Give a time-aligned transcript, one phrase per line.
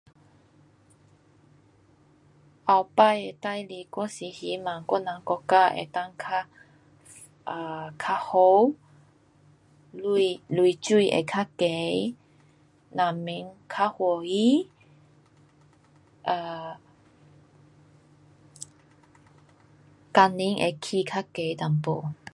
[0.00, 0.02] 以
[2.64, 3.22] 后的事
[3.68, 6.08] 情，我是希望我人国家能够较
[7.44, 8.28] um 较好，
[9.92, 10.00] 钱，
[10.48, 11.66] 钱水会较高，
[13.04, 14.70] 人民较欢喜
[16.22, 16.78] ，um
[20.14, 22.16] 工钱会起较高一点。